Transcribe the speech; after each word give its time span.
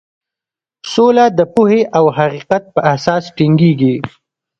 سوله 0.93 1.25
د 1.37 1.39
پوهې 1.53 1.81
او 1.97 2.05
حقیقت 2.17 2.63
په 2.73 2.79
اساس 2.95 3.23
ټینګیږي. 3.35 3.95